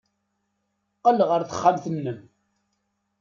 [0.97, 2.19] Qqel ɣer texxamt-nnem.